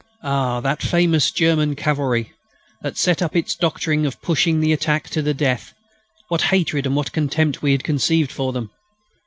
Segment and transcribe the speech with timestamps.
[0.23, 0.61] Ah!
[0.61, 2.31] that famous German cavalry,
[2.81, 5.75] that set up its doctrine of pushing the attack to the death,
[6.29, 8.71] what hatred and what contempt had we conceived for them!